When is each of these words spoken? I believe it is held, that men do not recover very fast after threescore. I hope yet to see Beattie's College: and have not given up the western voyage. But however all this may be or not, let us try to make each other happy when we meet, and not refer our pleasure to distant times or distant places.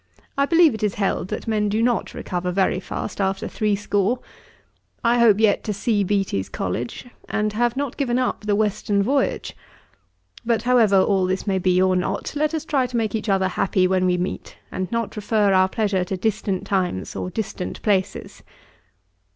I 0.35 0.47
believe 0.47 0.73
it 0.73 0.81
is 0.81 0.95
held, 0.95 1.27
that 1.27 1.47
men 1.47 1.69
do 1.69 1.79
not 1.83 2.15
recover 2.15 2.51
very 2.51 2.79
fast 2.79 3.21
after 3.21 3.47
threescore. 3.47 4.17
I 5.03 5.19
hope 5.19 5.39
yet 5.39 5.63
to 5.65 5.73
see 5.73 6.03
Beattie's 6.03 6.49
College: 6.49 7.05
and 7.29 7.53
have 7.53 7.77
not 7.77 7.97
given 7.97 8.17
up 8.17 8.43
the 8.47 8.55
western 8.55 9.03
voyage. 9.03 9.55
But 10.43 10.63
however 10.63 10.97
all 10.99 11.27
this 11.27 11.45
may 11.45 11.59
be 11.59 11.79
or 11.79 11.95
not, 11.95 12.33
let 12.35 12.55
us 12.55 12.65
try 12.65 12.87
to 12.87 12.97
make 12.97 13.13
each 13.13 13.29
other 13.29 13.47
happy 13.49 13.87
when 13.87 14.07
we 14.07 14.17
meet, 14.17 14.57
and 14.71 14.91
not 14.91 15.15
refer 15.15 15.53
our 15.53 15.69
pleasure 15.69 16.03
to 16.05 16.17
distant 16.17 16.65
times 16.65 17.15
or 17.15 17.29
distant 17.29 17.79
places. 17.83 18.41